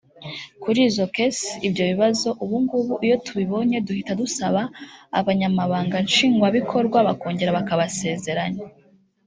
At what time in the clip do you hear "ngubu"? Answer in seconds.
2.63-2.93